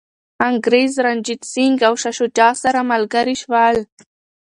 انګریز، 0.49 0.91
رنجیت 1.05 1.41
سنګ 1.53 1.77
او 1.87 1.93
شاه 2.01 2.15
شجاع 2.17 2.53
سره 2.63 2.79
ملګري 2.91 3.35
شول. 3.41 3.75